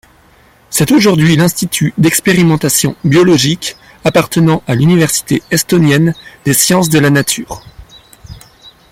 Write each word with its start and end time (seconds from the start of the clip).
C’est 0.71 0.91
aujourd'hui 0.91 1.35
l’institut 1.35 1.93
d’expérimentation 1.99 2.95
biologique 3.03 3.75
appartenant 4.03 4.63
à 4.65 4.73
l’Université 4.73 5.43
estonienne 5.51 6.15
des 6.43 6.55
sciences 6.55 6.89
de 6.89 6.97
la 6.97 7.11
nature. 7.11 7.61